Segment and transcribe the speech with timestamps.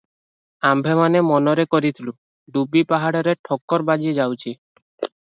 [0.69, 2.15] ଆମ୍ଭେମାନେ ମନରେ କରିଥିଲୁ,
[2.57, 4.61] ଡୁବି ପାହାଡରେ ଠୋକର ବାଜି ଯାଉଛି।